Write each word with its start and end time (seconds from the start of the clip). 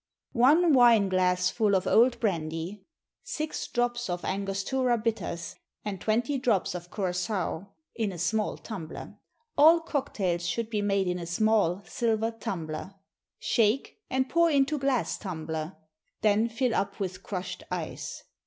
_One 0.35 0.73
wine 0.73 1.09
glassful 1.09 1.75
of 1.75 1.85
old 1.85 2.19
brandy, 2.19 2.87
six 3.21 3.67
drops 3.67 4.09
of 4.09 4.25
Angostura 4.25 4.97
bitters, 4.97 5.57
and 5.85 6.01
twenty 6.01 6.39
drops 6.39 6.73
of 6.73 6.89
curaçoa, 6.89 7.67
in 7.93 8.11
a 8.11 8.17
small 8.17 8.57
tumbler 8.57 9.19
all 9.55 9.79
cocktails 9.79 10.47
should 10.47 10.71
be 10.71 10.81
made 10.81 11.05
in 11.05 11.19
a 11.19 11.27
small 11.27 11.83
silver 11.85 12.31
tumbler 12.31 12.95
shake, 13.37 13.99
and 14.09 14.27
pour 14.27 14.49
into 14.49 14.79
glass 14.79 15.19
tumbler, 15.19 15.77
then 16.21 16.49
fill 16.49 16.73
up 16.73 16.99
with 16.99 17.21
crushed 17.21 17.61
ice. 17.69 18.23